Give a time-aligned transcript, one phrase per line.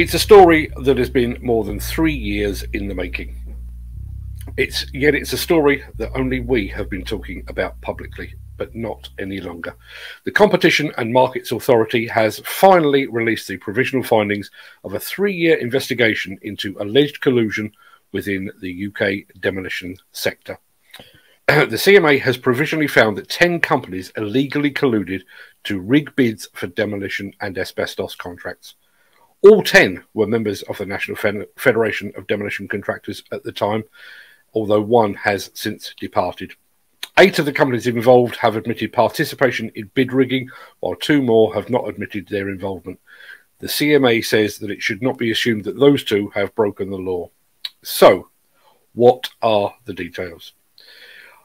[0.00, 3.36] It's a story that has been more than three years in the making.
[4.56, 9.10] It's yet it's a story that only we have been talking about publicly, but not
[9.18, 9.74] any longer.
[10.24, 14.50] The Competition and Markets Authority has finally released the provisional findings
[14.84, 17.70] of a three-year investigation into alleged collusion
[18.10, 20.58] within the UK demolition sector.
[21.46, 25.24] the CMA has provisionally found that 10 companies illegally colluded
[25.64, 28.76] to rig bids for demolition and asbestos contracts.
[29.42, 31.16] All 10 were members of the National
[31.56, 33.84] Federation of Demolition Contractors at the time,
[34.52, 36.52] although one has since departed.
[37.18, 40.50] Eight of the companies involved have admitted participation in bid rigging,
[40.80, 43.00] while two more have not admitted their involvement.
[43.60, 46.96] The CMA says that it should not be assumed that those two have broken the
[46.96, 47.30] law.
[47.82, 48.28] So,
[48.94, 50.52] what are the details?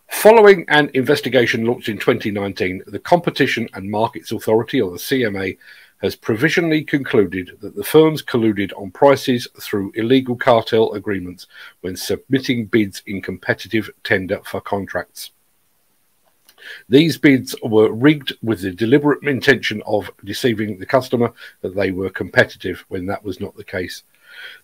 [0.09, 5.57] Following an investigation launched in 2019, the Competition and Markets Authority, or the CMA,
[6.05, 11.47] has provisionally concluded that the firms colluded on prices through illegal cartel agreements
[11.81, 15.31] when submitting bids in competitive tender for contracts.
[16.87, 22.11] These bids were rigged with the deliberate intention of deceiving the customer that they were
[22.11, 24.03] competitive when that was not the case.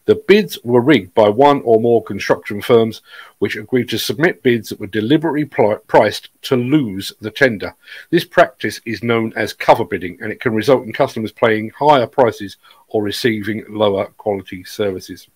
[0.05, 3.02] The bids were rigged by one or more construction firms,
[3.39, 7.75] which agreed to submit bids that were deliberately priced to lose the tender.
[8.09, 12.08] This practice is known as cover bidding, and it can result in customers paying higher
[12.08, 15.28] prices or receiving lower quality services.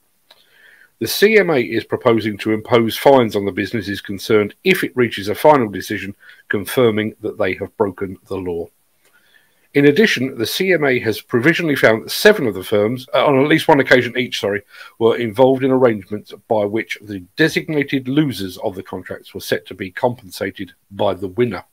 [0.99, 5.36] The CMA is proposing to impose fines on the businesses concerned if it reaches a
[5.36, 6.16] final decision
[6.47, 8.70] confirming that they have broken the law.
[9.76, 13.50] In addition, the CMA has provisionally found that seven of the firms, uh, on at
[13.50, 14.62] least one occasion each, sorry,
[15.00, 19.73] were involved in arrangements by which the designated losers of the contracts were set to
[19.73, 21.66] be compensated by the winner.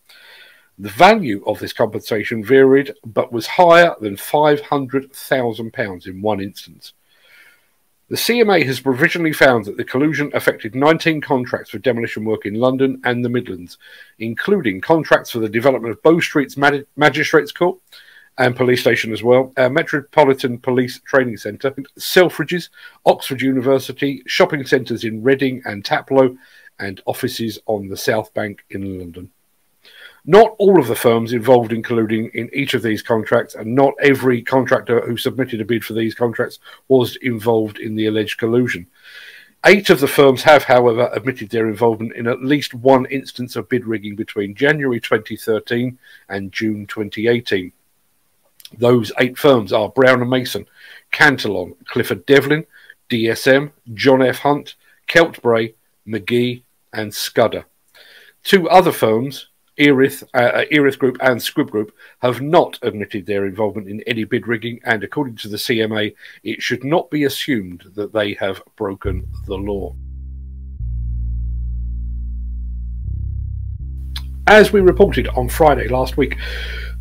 [0.80, 6.94] The value of this compensation varied, but was higher than £500,000 in one instance.
[8.12, 12.52] The CMA has provisionally found that the collusion affected 19 contracts for demolition work in
[12.52, 13.78] London and the Midlands,
[14.18, 17.78] including contracts for the development of Bow Street's Magistrates Court
[18.38, 22.70] and police station as well, uh, Metropolitan Police Training Centre, Selfridges,
[23.04, 26.36] Oxford University, shopping centres in Reading and Taplow,
[26.78, 29.30] and offices on the South Bank in London.
[30.24, 33.94] Not all of the firms involved in colluding in each of these contracts, and not
[34.00, 38.86] every contractor who submitted a bid for these contracts was involved in the alleged collusion.
[39.66, 43.68] Eight of the firms have, however, admitted their involvement in at least one instance of
[43.68, 47.72] bid rigging between January 2013 and June 2018.
[48.78, 50.66] Those eight firms are Brown and Mason,
[51.10, 52.66] Cantillon, Clifford Devlin,
[53.10, 54.38] DSM, John F.
[54.38, 54.74] Hunt,
[55.08, 55.74] Keltbray,
[56.06, 56.62] McGee,
[56.92, 57.64] and Scudder.
[58.42, 63.88] Two other firms, Erith, uh, Erith Group and Squibb Group have not admitted their involvement
[63.88, 68.12] in any bid rigging, and according to the CMA, it should not be assumed that
[68.12, 69.94] they have broken the law.
[74.46, 76.36] As we reported on Friday last week,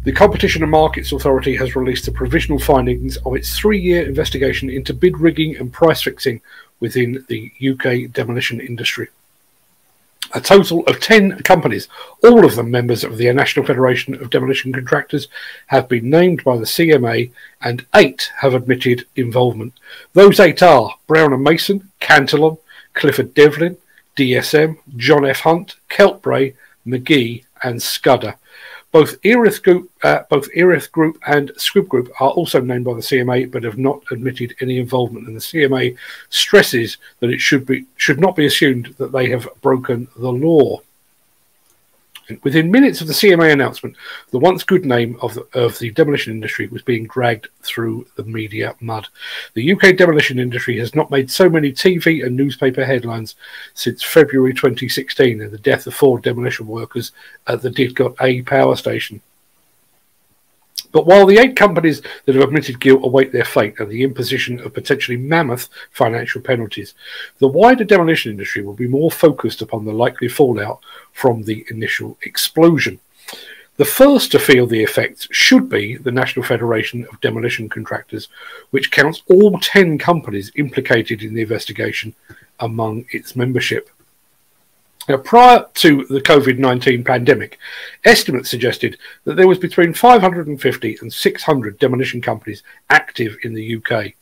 [0.04, 4.70] the Competition and Markets Authority has released the provisional findings of its three year investigation
[4.70, 6.42] into bid rigging and price fixing
[6.80, 9.10] within the UK demolition industry
[10.34, 11.88] a total of 10 companies,
[12.24, 15.28] all of them members of the National Federation of Demolition Contractors,
[15.68, 17.32] have been named by the CMA
[17.62, 19.74] and eight have admitted involvement.
[20.14, 22.58] Those eight are Brown and Mason, Cantillon,
[22.94, 23.78] Clifford Devlin,
[24.16, 25.42] DSM, John F.
[25.42, 28.36] Hunt, Keltbray, McGee, and Scudder.
[28.92, 33.00] Both Erith Group, uh, both Erith Group and Squibb Group are also named by the
[33.00, 35.28] CMA, but have not admitted any involvement.
[35.28, 35.98] And the CMA
[36.30, 40.82] stresses that it should be should not be assumed that they have broken the law.
[42.44, 43.96] Within minutes of the CMA announcement,
[44.32, 48.24] the once good name of the, of the demolition industry was being dragged through the
[48.24, 49.08] media mud.
[49.54, 53.36] The UK demolition industry has not made so many TV and newspaper headlines
[53.74, 57.12] since February 2016 and the death of four demolition workers
[57.48, 59.22] at the Didcot A power station.
[60.92, 64.60] But while the eight companies that have admitted guilt await their fate and the imposition
[64.60, 66.94] of potentially mammoth financial penalties,
[67.40, 70.80] the wider demolition industry will be more focused upon the likely fallout
[71.14, 73.00] from the initial explosion.
[73.78, 78.28] The first to feel the effects should be the National Federation of Demolition Contractors,
[78.70, 82.14] which counts all 10 companies implicated in the investigation
[82.60, 83.90] among its membership.
[85.10, 87.58] Now, prior to the COVID 19 pandemic,
[88.06, 94.14] estimates suggested that there was between 550 and 600 demolition companies active in the UK.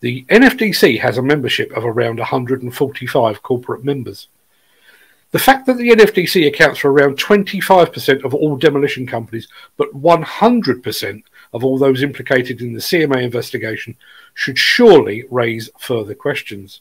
[0.00, 4.28] The NFDC has a membership of around 145 corporate members.
[5.32, 11.22] The fact that the NFDC accounts for around 25% of all demolition companies, but 100%
[11.52, 13.96] of all those implicated in the CMA investigation
[14.34, 16.80] should surely raise further questions.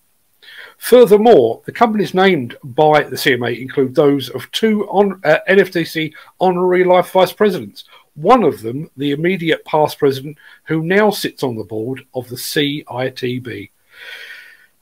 [0.78, 6.84] Furthermore, the companies named by the CMA include those of two on, uh, NFDC honorary
[6.84, 11.64] life vice presidents, one of them the immediate past president who now sits on the
[11.64, 13.70] board of the CITB.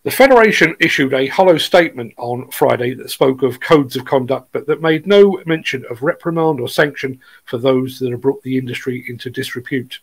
[0.04, 4.68] The Federation issued a hollow statement on Friday that spoke of codes of conduct, but
[4.68, 9.06] that made no mention of reprimand or sanction for those that have brought the industry
[9.07, 10.01] into disrepute.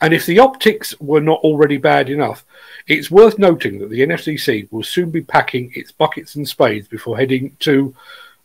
[0.00, 2.44] And if the optics were not already bad enough,
[2.86, 7.18] it's worth noting that the NFDC will soon be packing its buckets and spades before
[7.18, 7.94] heading to,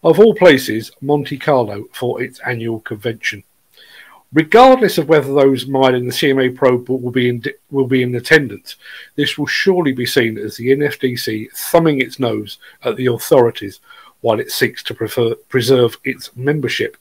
[0.03, 3.43] of all places, Monte Carlo for its annual convention.
[4.33, 7.41] Regardless of whether those mired in the CMA probe will be in
[7.71, 8.75] will be in attendance,
[9.15, 13.79] this will surely be seen as the NFDC thumbing its nose at the authorities
[14.19, 16.97] while it seeks to prefer, preserve its membership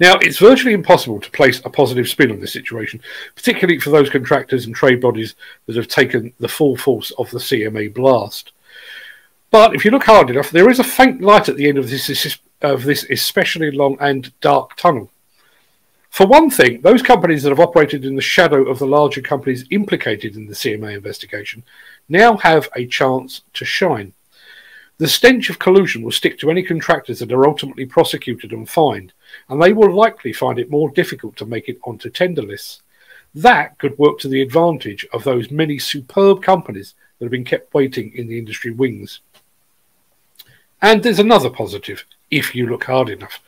[0.00, 3.00] now, it's virtually impossible to place a positive spin on this situation,
[3.34, 5.34] particularly for those contractors and trade bodies
[5.66, 8.52] that have taken the full force of the CMA blast.
[9.50, 11.90] But if you look hard enough, there is a faint light at the end of
[11.90, 15.10] this, of this especially long and dark tunnel.
[16.12, 19.64] For one thing, those companies that have operated in the shadow of the larger companies
[19.70, 21.62] implicated in the CMA investigation
[22.08, 24.12] now have a chance to shine.
[24.98, 29.12] The stench of collusion will stick to any contractors that are ultimately prosecuted and fined,
[29.48, 32.82] and they will likely find it more difficult to make it onto tender lists.
[33.34, 37.72] That could work to the advantage of those many superb companies that have been kept
[37.72, 39.20] waiting in the industry wings.
[40.82, 43.40] And there's another positive, if you look hard enough.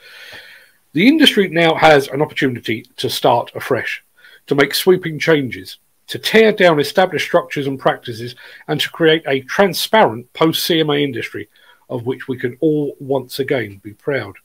[0.92, 4.02] The industry now has an opportunity to start afresh,
[4.46, 5.78] to make sweeping changes,
[6.08, 8.34] to tear down established structures and practices,
[8.68, 11.48] and to create a transparent post CMA industry
[11.88, 14.36] of which we can all once again be proud.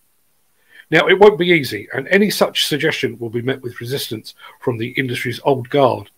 [0.92, 4.78] Now, it won't be easy, and any such suggestion will be met with resistance from
[4.78, 6.10] the industry's old guard,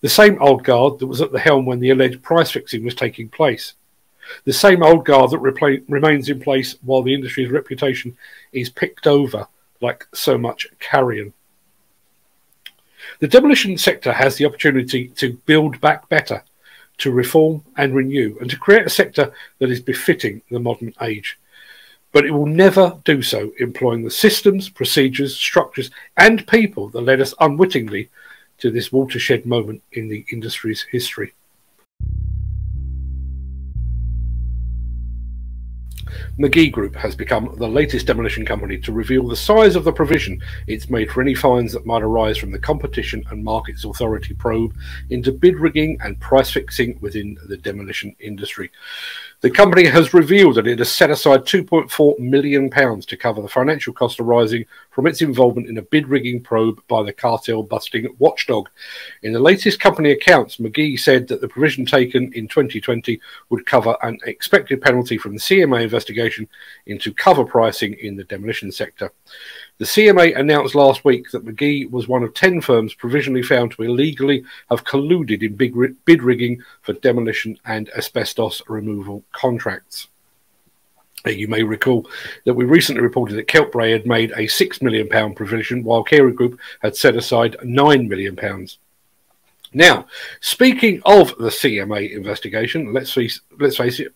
[0.00, 2.94] the same old guard that was at the helm when the alleged price fixing was
[2.94, 3.74] taking place,
[4.44, 8.16] the same old guard that repla- remains in place while the industry's reputation
[8.52, 9.46] is picked over
[9.80, 11.32] like so much carrion.
[13.18, 16.42] The demolition sector has the opportunity to build back better,
[16.98, 21.38] to reform and renew, and to create a sector that is befitting the modern age
[22.14, 27.20] but it will never do so employing the systems, procedures, structures, and people that led
[27.20, 28.08] us unwittingly
[28.56, 31.34] to this watershed moment in the industry's history.
[36.38, 40.42] McGee Group has become the latest demolition company to reveal the size of the provision
[40.66, 44.76] it's made for any fines that might arise from the Competition and Markets Authority probe
[45.10, 48.72] into bid rigging and price fixing within the demolition industry.
[49.44, 53.92] The company has revealed that it has set aside £2.4 million to cover the financial
[53.92, 58.70] cost arising from its involvement in a bid rigging probe by the cartel busting watchdog.
[59.22, 63.20] In the latest company accounts, McGee said that the provision taken in 2020
[63.50, 66.48] would cover an expected penalty from the CMA investigation
[66.86, 69.12] into cover pricing in the demolition sector.
[69.78, 73.82] The CMA announced last week that McGee was one of 10 firms provisionally found to
[73.82, 80.06] illegally have colluded in bid rigging for demolition and asbestos removal contracts.
[81.26, 82.08] You may recall
[82.44, 86.60] that we recently reported that Keltbray had made a £6 million provision while Carey Group
[86.80, 88.38] had set aside £9 million.
[89.72, 90.06] Now,
[90.40, 94.14] speaking of the CMA investigation, let's face, let's face it,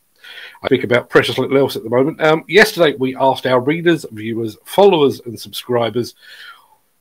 [0.62, 2.20] I speak about precious little else at the moment.
[2.20, 6.14] Um, yesterday, we asked our readers, viewers, followers, and subscribers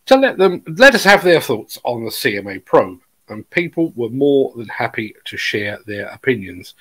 [0.08, 4.10] to let them let us have their thoughts on the CMA probe, and people were
[4.10, 6.76] more than happy to share their opinions.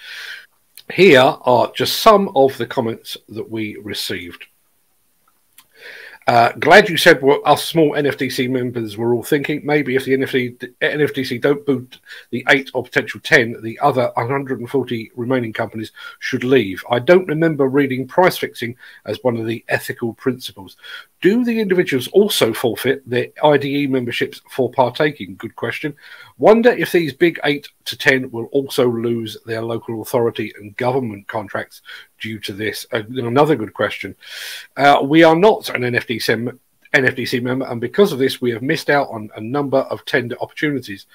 [0.92, 4.46] Here are just some of the comments that we received.
[6.26, 9.64] Uh, glad you said what us small NFDC members were all thinking.
[9.64, 15.12] Maybe if the NFT, NFDC don't boot the eight or potential 10, the other 140
[15.14, 16.84] remaining companies should leave.
[16.90, 20.76] I don't remember reading price fixing as one of the ethical principles.
[21.22, 25.36] Do the individuals also forfeit their IDE memberships for partaking?
[25.36, 25.94] Good question.
[26.38, 31.26] Wonder if these big 8 to 10 will also lose their local authority and government
[31.28, 31.82] contracts
[32.20, 32.84] due to this?
[32.92, 34.14] Uh, another good question.
[34.76, 35.84] Uh, we are not an
[36.94, 40.36] NFDC, member, and because of this, we have missed out on a number of tender
[40.40, 41.06] opportunities.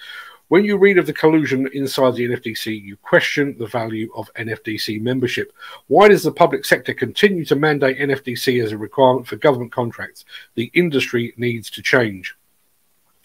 [0.50, 5.02] When you read of the collusion inside the NFDC, you question the value of NFDC
[5.02, 5.54] membership.
[5.88, 10.26] Why does the public sector continue to mandate NFDC as a requirement for government contracts?
[10.56, 12.36] The industry needs to change.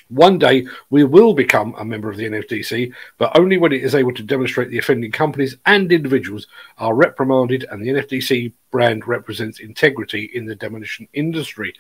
[0.09, 3.95] One day we will become a member of the NFDC, but only when it is
[3.95, 6.47] able to demonstrate the offending companies and individuals
[6.79, 11.75] are reprimanded and the NFDC brand represents integrity in the demolition industry.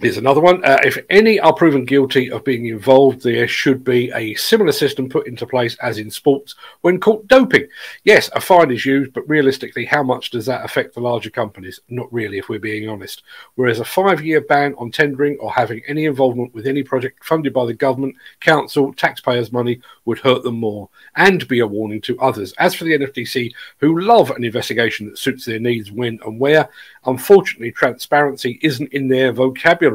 [0.00, 0.64] Here's another one.
[0.64, 5.08] Uh, if any are proven guilty of being involved, there should be a similar system
[5.08, 7.66] put into place as in sports when caught doping.
[8.04, 11.80] Yes, a fine is used, but realistically, how much does that affect the larger companies?
[11.88, 13.24] Not really, if we're being honest.
[13.56, 17.52] Whereas a five year ban on tendering or having any involvement with any project funded
[17.52, 22.20] by the government, council, taxpayers' money would hurt them more and be a warning to
[22.20, 22.54] others.
[22.60, 26.68] As for the NFDC, who love an investigation that suits their needs when and where,
[27.04, 29.87] unfortunately, transparency isn't in their vocabulary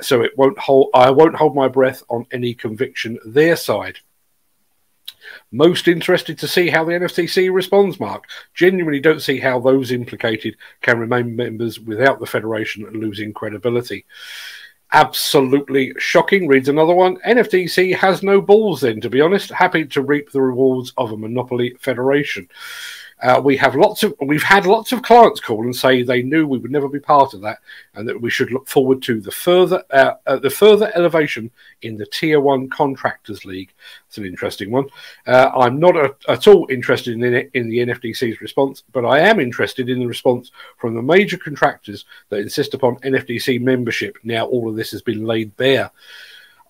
[0.00, 0.90] so it won't hold.
[0.94, 3.98] I won't hold my breath on any conviction their side.
[5.50, 8.24] Most interested to see how the NFDC responds, Mark.
[8.54, 14.06] Genuinely don't see how those implicated can remain members without the Federation losing credibility.
[14.92, 17.18] Absolutely shocking, reads another one.
[17.18, 19.50] NFDC has no balls, then, to be honest.
[19.50, 22.48] Happy to reap the rewards of a monopoly federation.
[23.20, 26.46] Uh, we have lots of we've had lots of clients call and say they knew
[26.46, 27.58] we would never be part of that,
[27.94, 31.50] and that we should look forward to the further uh, uh, the further elevation
[31.82, 33.72] in the tier one contractors league.
[34.06, 34.88] It's an interesting one.
[35.26, 39.20] Uh, I'm not a, at all interested in the, in the NFDC's response, but I
[39.20, 44.16] am interested in the response from the major contractors that insist upon NFDC membership.
[44.22, 45.90] Now all of this has been laid bare.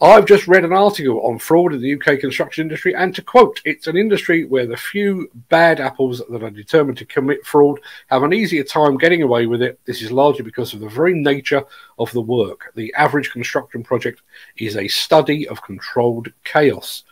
[0.00, 3.60] I've just read an article on fraud in the UK construction industry, and to quote,
[3.64, 8.22] it's an industry where the few bad apples that are determined to commit fraud have
[8.22, 9.80] an easier time getting away with it.
[9.86, 11.64] This is largely because of the very nature
[11.98, 12.70] of the work.
[12.76, 14.22] The average construction project
[14.56, 17.02] is a study of controlled chaos.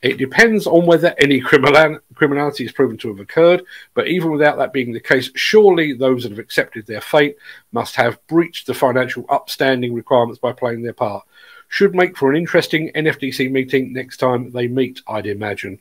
[0.00, 4.72] It depends on whether any criminality is proven to have occurred, but even without that
[4.72, 7.36] being the case, surely those that have accepted their fate
[7.72, 11.26] must have breached the financial upstanding requirements by playing their part.
[11.70, 15.78] Should make for an interesting NFDC meeting next time they meet, I'd imagine.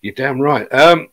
[0.00, 0.66] You're damn right.
[0.74, 1.08] Um,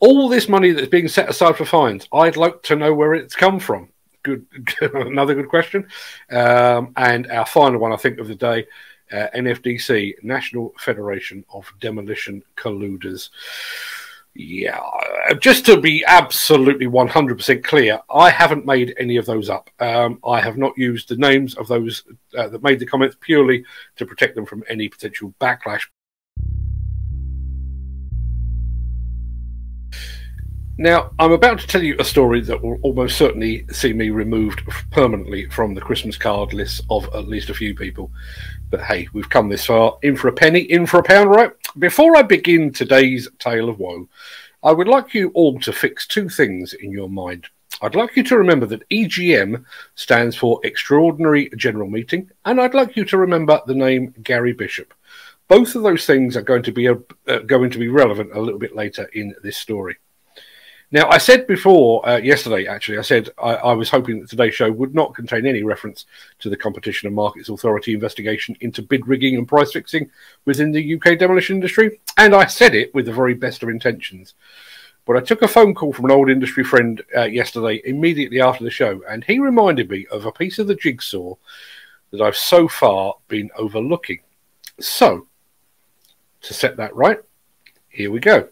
[0.00, 3.34] all this money that's being set aside for fines, I'd like to know where it's
[3.34, 3.88] come from.
[4.22, 4.46] Good,
[4.82, 5.88] another good question.
[6.30, 8.66] Um, and our final one, I think, of the day
[9.10, 13.30] uh, NFDC, National Federation of Demolition Colluders.
[14.34, 14.80] Yeah,
[15.40, 19.68] just to be absolutely 100% clear, I haven't made any of those up.
[19.78, 22.02] Um, I have not used the names of those
[22.36, 23.62] uh, that made the comments purely
[23.96, 25.82] to protect them from any potential backlash.
[30.82, 34.66] Now, I'm about to tell you a story that will almost certainly see me removed
[34.90, 38.10] permanently from the Christmas card list of at least a few people.
[38.68, 39.96] But hey, we've come this far.
[40.02, 41.52] In for a penny, in for a pound, right?
[41.78, 44.08] Before I begin today's tale of woe,
[44.64, 47.46] I would like you all to fix two things in your mind.
[47.80, 52.96] I'd like you to remember that EGM stands for Extraordinary General Meeting, and I'd like
[52.96, 54.92] you to remember the name Gary Bishop.
[55.46, 56.96] Both of those things are going to be uh,
[57.46, 59.98] going to be relevant a little bit later in this story.
[60.92, 64.54] Now, I said before, uh, yesterday actually, I said I, I, was hoping that today's
[64.54, 66.04] show would not contain any reference
[66.40, 70.10] to the Competition and Markets Authority investigation into bid rigging and price fixing
[70.44, 71.98] within the UK demolition industry.
[72.18, 74.34] And I said it with the very best of intentions.
[75.06, 78.62] But I took a phone call from an old industry friend uh, yesterday, immediately after
[78.62, 81.34] the show, and he reminded me of a piece of the jigsaw
[82.10, 84.20] that I've so far been overlooking.
[84.78, 85.26] So,
[86.42, 87.18] to set that right,
[87.88, 88.50] here we go.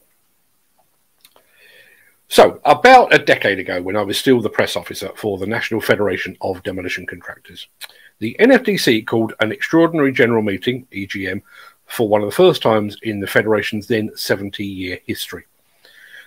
[2.31, 5.81] So, about a decade ago, when I was still the press officer for the National
[5.81, 7.67] Federation of Demolition Contractors,
[8.21, 11.43] the NFDC called an extraordinary general meeting, EGM,
[11.87, 15.47] for one of the first times in the Federation's then 70 year history.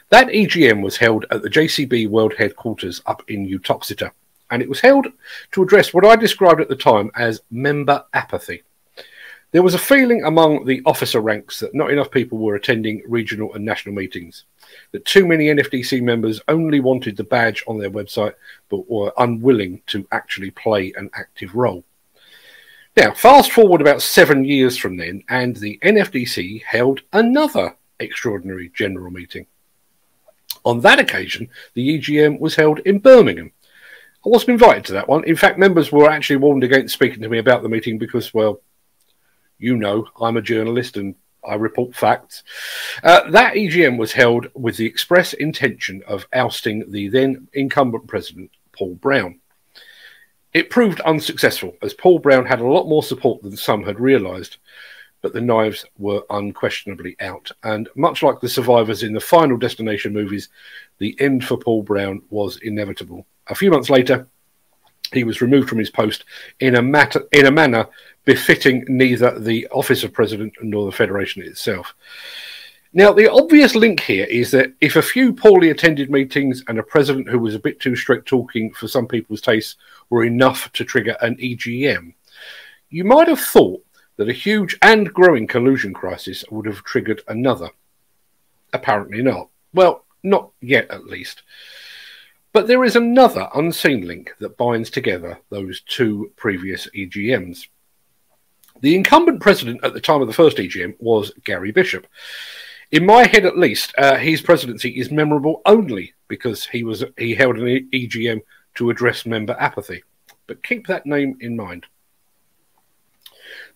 [0.09, 4.11] That EGM was held at the JCB World Headquarters up in Uttoxeter,
[4.51, 5.07] and it was held
[5.53, 8.63] to address what I described at the time as member apathy.
[9.53, 13.53] There was a feeling among the officer ranks that not enough people were attending regional
[13.53, 14.45] and national meetings,
[14.91, 18.33] that too many NFDC members only wanted the badge on their website
[18.69, 21.83] but were unwilling to actually play an active role.
[22.97, 29.11] Now, fast forward about seven years from then, and the NFDC held another extraordinary general
[29.11, 29.45] meeting.
[30.65, 33.51] On that occasion, the EGM was held in Birmingham.
[34.25, 35.23] I wasn't invited to that one.
[35.25, 38.59] In fact, members were actually warned against speaking to me about the meeting because, well,
[39.63, 41.15] you know, I'm a journalist and
[41.47, 42.43] I report facts.
[43.01, 48.51] Uh, that EGM was held with the express intention of ousting the then incumbent president,
[48.73, 49.39] Paul Brown.
[50.53, 54.57] It proved unsuccessful, as Paul Brown had a lot more support than some had realised,
[55.21, 57.49] but the knives were unquestionably out.
[57.63, 60.49] And much like the survivors in the final destination movies,
[60.97, 63.25] the end for Paul Brown was inevitable.
[63.47, 64.27] A few months later,
[65.13, 66.25] he was removed from his post
[66.59, 67.87] in a, matter, in a manner
[68.25, 71.93] befitting neither the office of president nor the federation itself.
[72.95, 76.83] Now, the obvious link here is that if a few poorly attended meetings and a
[76.83, 79.77] president who was a bit too strict talking for some people's tastes
[80.11, 82.13] were enough to trigger an EGM,
[82.91, 83.83] you might have thought
[84.17, 87.69] that a huge and growing collusion crisis would have triggered another.
[88.73, 89.49] Apparently not.
[89.73, 91.41] Well, not yet at least.
[92.53, 97.67] But there is another unseen link that binds together those two previous EGMs.
[98.81, 102.05] The incumbent president at the time of the first EGM was Gary Bishop.
[102.91, 107.33] In my head, at least, uh, his presidency is memorable only because he was he
[107.33, 108.41] held an EGM
[108.75, 110.03] to address member apathy.
[110.45, 111.87] But keep that name in mind.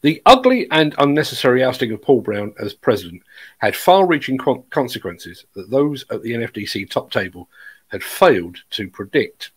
[0.01, 3.23] The ugly and unnecessary ousting of Paul Brown as president
[3.57, 4.37] had far reaching
[4.69, 7.49] consequences that those at the NFDC top table
[7.87, 9.51] had failed to predict.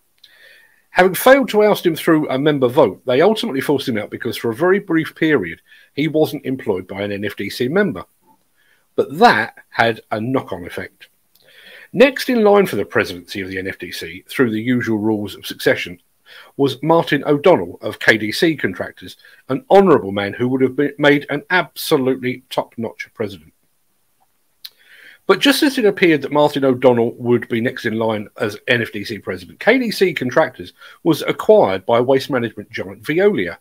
[0.90, 4.36] Having failed to oust him through a member vote, they ultimately forced him out because
[4.36, 5.60] for a very brief period
[5.94, 8.04] he wasn't employed by an NFDC member.
[8.96, 11.08] But that had a knock on effect.
[11.92, 16.00] Next in line for the presidency of the NFDC, through the usual rules of succession,
[16.56, 19.16] was Martin O'Donnell of KDC Contractors,
[19.48, 23.52] an honourable man who would have been, made an absolutely top notch president.
[25.30, 29.22] But just as it appeared that Martin O'Donnell would be next in line as NFDC
[29.22, 30.72] president, KDC Contractors
[31.04, 33.58] was acquired by waste management giant Veolia,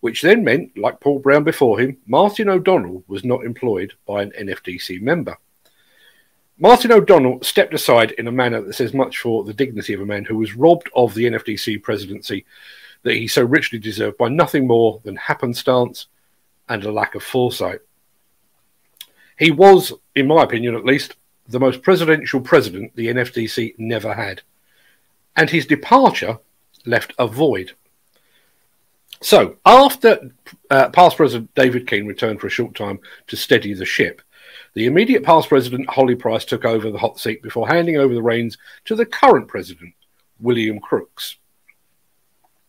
[0.00, 4.32] which then meant, like Paul Brown before him, Martin O'Donnell was not employed by an
[4.38, 5.38] NFDC member.
[6.58, 10.06] Martin O'Donnell stepped aside in a manner that says much for the dignity of a
[10.06, 12.44] man who was robbed of the NFDC presidency
[13.04, 16.08] that he so richly deserved by nothing more than happenstance
[16.68, 17.80] and a lack of foresight.
[19.40, 21.16] He was, in my opinion at least,
[21.48, 24.42] the most presidential president the NFDC never had.
[25.34, 26.38] And his departure
[26.84, 27.72] left a void.
[29.22, 30.30] So, after
[30.70, 34.20] uh, past President David Keane returned for a short time to steady the ship,
[34.74, 38.22] the immediate past president, Holly Price, took over the hot seat before handing over the
[38.22, 39.94] reins to the current president,
[40.38, 41.36] William Crooks.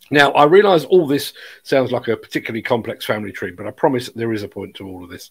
[0.10, 4.10] Now, I realise all this sounds like a particularly complex family tree, but I promise
[4.10, 5.29] there is a point to all of this.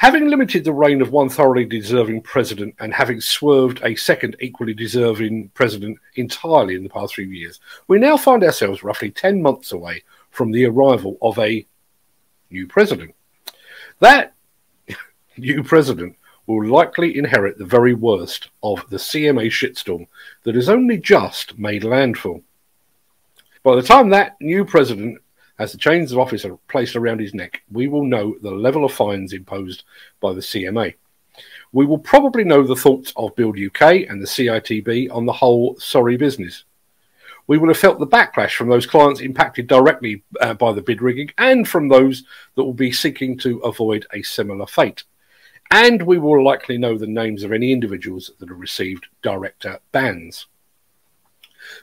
[0.00, 4.72] Having limited the reign of one thoroughly deserving president and having swerved a second equally
[4.72, 9.72] deserving president entirely in the past few years, we now find ourselves roughly 10 months
[9.72, 11.66] away from the arrival of a
[12.50, 13.14] new president.
[13.98, 14.32] That
[15.36, 20.06] new president will likely inherit the very worst of the CMA shitstorm
[20.44, 22.42] that has only just made landfall.
[23.62, 25.18] By the time that new president
[25.60, 28.82] as the chains of office are placed around his neck, we will know the level
[28.82, 29.84] of fines imposed
[30.18, 30.94] by the CMA.
[31.72, 35.76] We will probably know the thoughts of Build UK and the CITB on the whole
[35.78, 36.64] sorry business.
[37.46, 41.02] We will have felt the backlash from those clients impacted directly uh, by the bid
[41.02, 45.04] rigging and from those that will be seeking to avoid a similar fate.
[45.70, 50.46] And we will likely know the names of any individuals that have received director bans.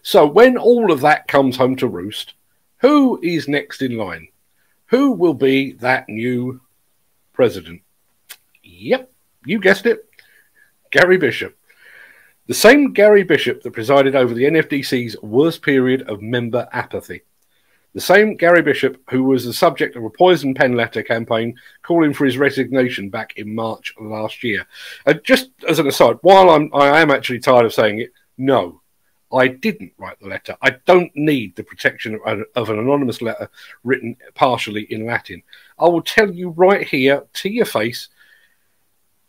[0.02, 2.34] So, when all of that comes home to roost,
[2.80, 4.28] who is next in line?
[4.88, 6.62] Who will be that new
[7.34, 7.82] president?
[8.63, 9.12] Yep,
[9.46, 10.08] you guessed it.
[10.92, 11.58] Gary Bishop.
[12.48, 17.24] The same Gary Bishop that presided over the NFDC's worst period of member apathy.
[17.94, 22.13] The same Gary Bishop who was the subject of a poison pen letter campaign calling
[22.13, 24.66] for his resignation back in March last year.
[25.06, 28.82] Uh, just as an aside, while I'm, I am actually tired of saying it, no,
[29.32, 30.56] I didn't write the letter.
[30.62, 33.50] I don't need the protection of, an anonymous letter
[33.84, 35.44] written partially in Latin.
[35.78, 38.08] I will tell you right here to your face.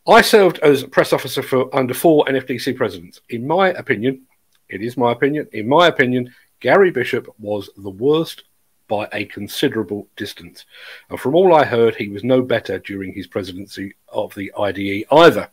[0.07, 3.21] I served as press officer for under four NFDC presidents.
[3.29, 4.23] In my opinion,
[4.69, 5.49] it is my opinion.
[5.53, 8.45] In my opinion, Gary Bishop was the worst
[8.87, 10.65] by a considerable distance.
[11.11, 15.05] And from all I heard, he was no better during his presidency of the IDE
[15.11, 15.51] either.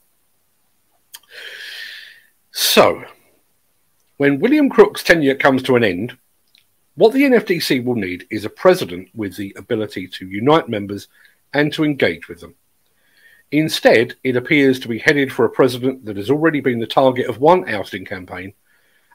[2.51, 3.03] So,
[4.17, 6.17] when William Crook's tenure comes to an end,
[6.95, 11.09] what the NFDC will need is a president with the ability to unite members
[11.53, 12.55] and to engage with them.
[13.51, 17.27] Instead, it appears to be headed for a president that has already been the target
[17.27, 18.53] of one ousting campaign,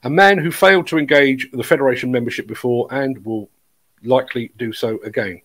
[0.03, 3.51] a man who failed to engage the Federation membership before and will
[4.03, 5.41] likely do so again.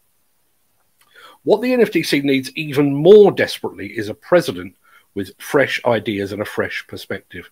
[1.43, 4.75] What the NFDC needs even more desperately is a president
[5.13, 7.49] with fresh ideas and a fresh perspective.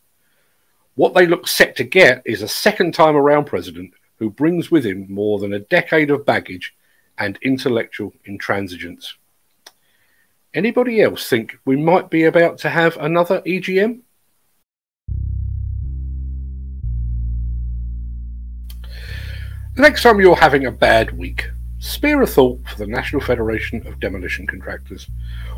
[0.96, 4.86] What they look set to get is a second time around president who brings with
[4.86, 6.76] him more than a decade of baggage
[7.18, 9.14] and intellectual intransigence.
[10.54, 14.02] Anybody else think we might be about to have another EGM?
[19.76, 21.50] The next time you're having a bad week,
[21.84, 25.10] Spare a thought for the National Federation of Demolition Contractors.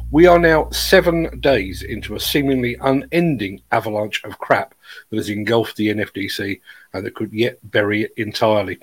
[0.10, 4.74] We are now seven days into a seemingly unending avalanche of crap
[5.12, 6.60] that has engulfed the NFDC
[6.94, 8.80] and that could yet bury it entirely.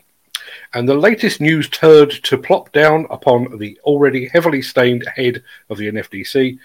[0.73, 5.79] And the latest news turd to plop down upon the already heavily stained head of
[5.79, 6.61] the NFDC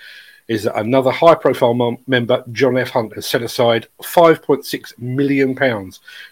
[0.48, 2.92] is that another high profile member, John F.
[2.92, 5.56] Hunt, has set aside £5.6 million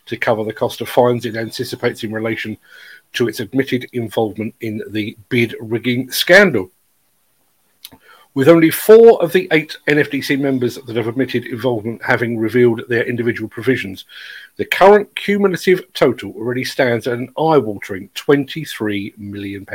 [0.05, 2.57] to cover the cost of fines it anticipates in relation
[3.15, 6.71] to its admitted involvement in the bid rigging scandal.
[8.35, 13.05] With only four of the eight NFDC members that have admitted involvement having revealed their
[13.05, 14.03] individual provisions,
[14.57, 19.65] the current cumulative total already stands at an eye watering £23 million.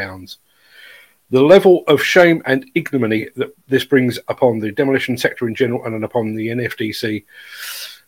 [1.31, 5.87] The level of shame and ignominy that this brings upon the demolition sector in general
[5.87, 7.25] and upon the NFDC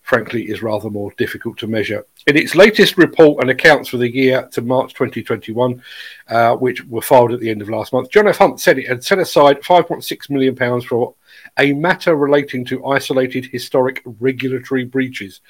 [0.02, 2.04] frankly, is rather more difficult to measure.
[2.26, 5.82] In its latest report and accounts for the year to March 2021,
[6.28, 8.38] uh, which were filed at the end of last month, John F.
[8.38, 11.14] Hunt said it had set aside £5.6 million for
[11.58, 15.40] a matter relating to isolated historic regulatory breaches.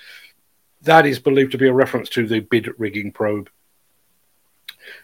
[0.83, 3.49] That is believed to be a reference to the bid rigging probe.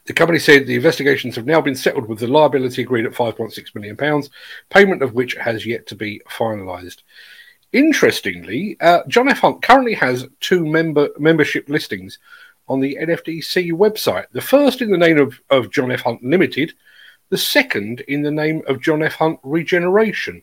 [0.06, 3.74] The company said the investigations have now been settled with the liability agreed at £5.6
[3.74, 4.24] million,
[4.70, 7.02] payment of which has yet to be finalised.
[7.72, 9.40] Interestingly, uh, John F.
[9.40, 12.18] Hunt currently has two member membership listings
[12.66, 14.26] on the NFDC website.
[14.32, 16.02] The first in the name of, of John F.
[16.02, 16.72] Hunt Limited,
[17.28, 19.14] the second in the name of John F.
[19.14, 20.42] Hunt Regeneration.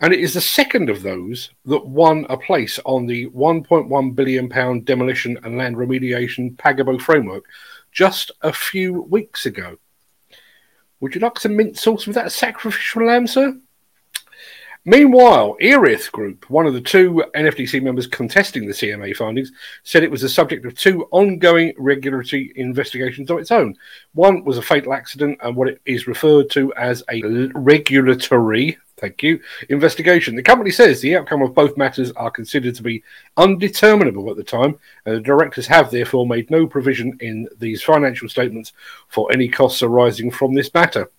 [0.00, 4.84] And it is the second of those that won a place on the £1.1 billion
[4.84, 7.44] demolition and land remediation Pagabo framework
[7.90, 9.76] just a few weeks ago.
[11.00, 13.58] Would you like some mint sauce with that sacrificial lamb, sir?
[14.88, 20.10] Meanwhile, Erith Group, one of the two NFDC members contesting the CMA findings, said it
[20.10, 23.76] was the subject of two ongoing regulatory investigations of its own.
[24.14, 27.20] One was a fatal accident and what it is referred to as a
[27.54, 30.34] regulatory, thank you, investigation.
[30.34, 33.04] The company says the outcome of both matters are considered to be
[33.36, 38.30] undeterminable at the time, and the directors have therefore made no provision in these financial
[38.30, 38.72] statements
[39.08, 41.10] for any costs arising from this matter.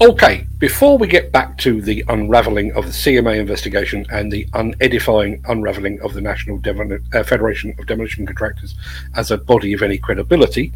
[0.00, 5.42] Okay, before we get back to the unravelling of the CMA investigation and the unedifying
[5.48, 8.76] unravelling of the National uh, Federation of Demolition Contractors
[9.16, 10.72] as a body of any credibility,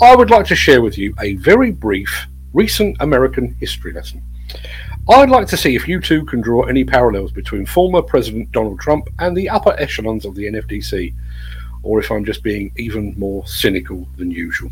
[0.00, 4.22] I would like to share with you a very brief recent American history lesson.
[5.06, 8.80] I'd like to see if you two can draw any parallels between former President Donald
[8.80, 11.14] Trump and the upper echelons of the NFDC,
[11.82, 14.70] or if I'm just being even more cynical than usual.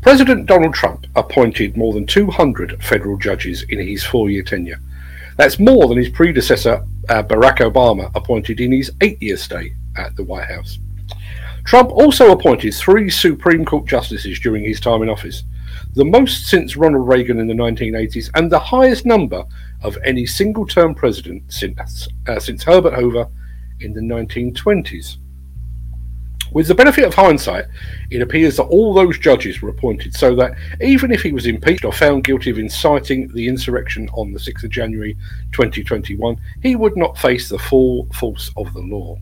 [0.00, 4.80] President Donald Trump appointed more than 200 federal judges in his four year tenure.
[5.36, 10.14] That's more than his predecessor, uh, Barack Obama, appointed in his eight year stay at
[10.16, 10.78] the White House.
[11.64, 15.42] Trump also appointed three Supreme Court justices during his time in office,
[15.94, 19.44] the most since Ronald Reagan in the 1980s, and the highest number
[19.82, 23.28] of any single term president since, uh, since Herbert Hoover
[23.80, 25.18] in the 1920s.
[26.52, 27.66] With the benefit of hindsight,
[28.10, 31.84] it appears that all those judges were appointed so that even if he was impeached
[31.84, 35.16] or found guilty of inciting the insurrection on the 6th of January
[35.52, 39.16] 2021, he would not face the full force of the law.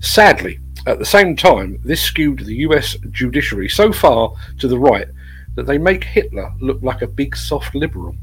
[0.00, 5.08] Sadly, at the same time, this skewed the US judiciary so far to the right
[5.54, 8.16] that they make Hitler look like a big soft liberal.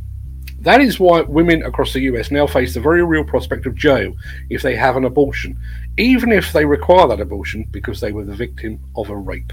[0.59, 4.15] That is why women across the US now face the very real prospect of jail
[4.49, 5.57] if they have an abortion,
[5.97, 9.51] even if they require that abortion because they were the victim of a rape.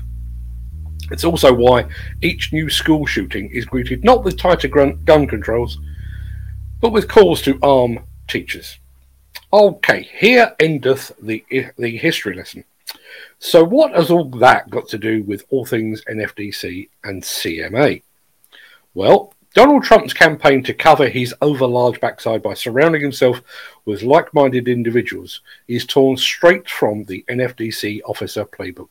[1.11, 1.87] It's also why
[2.23, 5.79] each new school shooting is greeted not with tighter gun controls,
[6.81, 8.79] but with calls to arm teachers.
[9.53, 11.45] Okay, here endeth the,
[11.79, 12.65] the history lesson.
[13.39, 18.03] So, what has all that got to do with all things NFDC and CMA?
[18.95, 23.41] Well, Donald Trump's campaign to cover his overlarge backside by surrounding himself
[23.85, 28.89] with like minded individuals is torn straight from the NFDC officer playbook.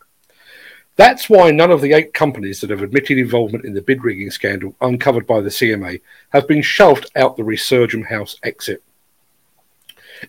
[0.95, 4.31] That's why none of the eight companies that have admitted involvement in the bid rigging
[4.31, 5.99] scandal uncovered by the CMA
[6.29, 8.81] have been shoved out the Resurgam House exit.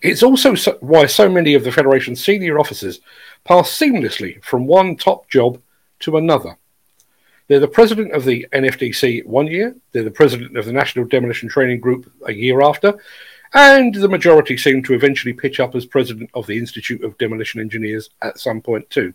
[0.01, 2.99] It's also so, why so many of the Federation's senior officers
[3.45, 5.61] pass seamlessly from one top job
[5.99, 6.57] to another.
[7.47, 11.47] They're the president of the NFDC one year, they're the president of the National Demolition
[11.47, 12.97] Training Group a year after,
[13.53, 17.61] and the majority seem to eventually pitch up as president of the Institute of Demolition
[17.61, 19.13] Engineers at some point too.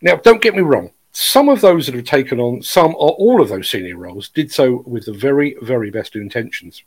[0.00, 3.40] Now, don't get me wrong, some of those that have taken on some or all
[3.40, 6.82] of those senior roles did so with the very, very best intentions.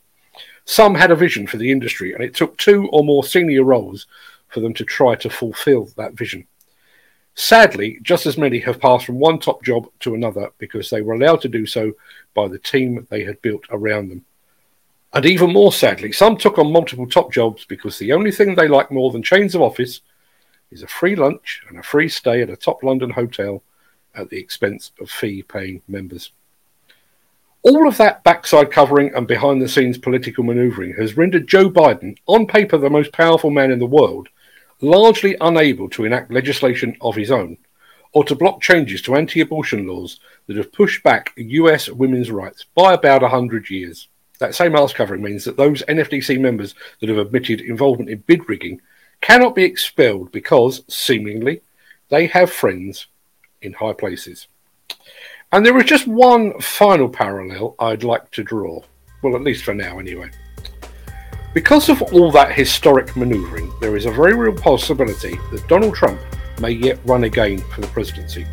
[0.64, 4.06] Some had a vision for the industry, and it took two or more senior roles
[4.48, 6.46] for them to try to fulfill that vision.
[7.40, 11.14] Sadly, just as many have passed from one top job to another because they were
[11.14, 11.94] allowed to do so
[12.34, 14.26] by the team they had built around them.
[15.14, 18.68] And even more sadly, some took on multiple top jobs because the only thing they
[18.68, 20.02] like more than chains of office
[20.70, 23.62] is a free lunch and a free stay at a top London hotel
[24.14, 26.32] at the expense of fee paying members.
[27.62, 32.18] All of that backside covering and behind the scenes political manoeuvring has rendered Joe Biden,
[32.26, 34.28] on paper the most powerful man in the world,
[34.80, 37.56] largely unable to enact legislation of his own
[38.12, 42.66] or to block changes to anti abortion laws that have pushed back US women's rights
[42.74, 44.08] by about 100 years.
[44.38, 48.48] That same arse covering means that those NFDC members that have admitted involvement in bid
[48.48, 48.80] rigging
[49.20, 51.60] cannot be expelled because, seemingly,
[52.08, 53.06] they have friends
[53.60, 54.48] in high places.
[55.52, 58.82] And there is just one final parallel I'd like to draw.
[59.22, 60.30] Well, at least for now, anyway.
[61.52, 66.20] Because of all that historic manoeuvring, there is a very real possibility that Donald Trump
[66.60, 68.46] may yet run again for the presidency.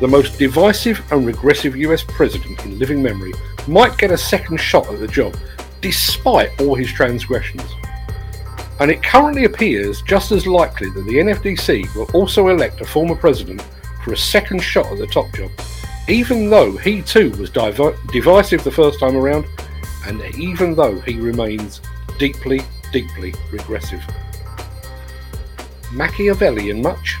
[0.00, 3.32] The most divisive and regressive US president in living memory
[3.68, 5.36] might get a second shot at the job,
[5.80, 7.62] despite all his transgressions.
[8.80, 13.14] And it currently appears just as likely that the NFDC will also elect a former
[13.14, 13.62] president
[14.02, 15.52] for a second shot at the top job,
[16.08, 19.46] even though he too was div- divisive the first time around,
[20.06, 21.80] and even though he remains
[22.18, 22.60] deeply,
[22.92, 24.02] deeply regressive.
[25.92, 27.16] Machiavellian much?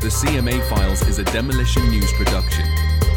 [0.00, 2.64] The CMA Files is a demolition news production.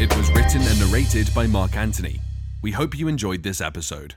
[0.00, 2.20] It was written and narrated by Mark Anthony.
[2.62, 4.14] We hope you enjoyed this episode.